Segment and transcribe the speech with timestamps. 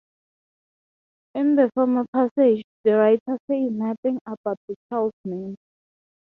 [1.35, 5.55] In the former passage the writer says nothing about the child's name.